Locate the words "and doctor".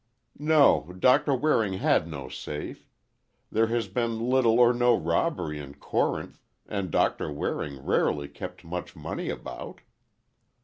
6.67-7.31